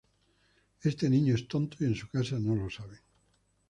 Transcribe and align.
Este 0.81 1.11
niño 1.11 1.35
es 1.35 1.47
tonto 1.47 1.77
y 1.79 1.83
en 1.85 1.93
su 1.93 2.09
casa 2.09 2.39
no 2.39 2.55
lo 2.55 2.71
saben 2.71 2.99